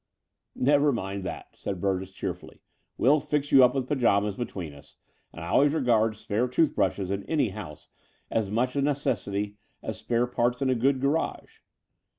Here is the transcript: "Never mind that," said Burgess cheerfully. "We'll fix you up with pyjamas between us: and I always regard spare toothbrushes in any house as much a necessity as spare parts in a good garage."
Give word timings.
"Never 0.55 0.91
mind 0.91 1.21
that," 1.21 1.55
said 1.55 1.79
Burgess 1.79 2.11
cheerfully. 2.11 2.63
"We'll 2.97 3.19
fix 3.19 3.51
you 3.51 3.63
up 3.63 3.75
with 3.75 3.87
pyjamas 3.87 4.35
between 4.35 4.73
us: 4.73 4.95
and 5.31 5.43
I 5.45 5.49
always 5.49 5.75
regard 5.75 6.15
spare 6.17 6.47
toothbrushes 6.47 7.11
in 7.11 7.23
any 7.25 7.49
house 7.49 7.87
as 8.31 8.49
much 8.49 8.75
a 8.75 8.81
necessity 8.81 9.57
as 9.83 9.97
spare 9.99 10.25
parts 10.25 10.59
in 10.59 10.71
a 10.71 10.73
good 10.75 11.01
garage." 11.01 11.59